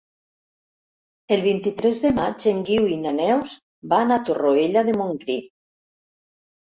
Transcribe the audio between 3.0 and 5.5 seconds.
na Neus van a Torroella de Montgrí.